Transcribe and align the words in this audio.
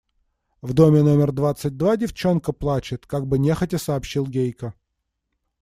В 0.63 0.73
доме 0.73 1.03
номер 1.03 1.31
двадцать 1.31 1.77
два 1.77 1.95
девчонка 1.95 2.53
плачет,– 2.53 3.05
как 3.05 3.27
бы 3.27 3.37
нехотя 3.37 3.77
сообщил 3.77 4.25
Гейка. 4.25 4.73